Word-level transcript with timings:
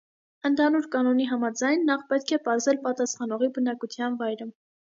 Ընդհանուր 0.47 0.87
կանոնի 0.95 1.27
համաձայն 1.33 1.85
նախ 1.91 2.07
պետք 2.13 2.35
է 2.39 2.41
պարզել 2.49 2.81
պատասխանողի 2.89 3.55
բնակության 3.59 4.21
վայրը։ 4.25 4.53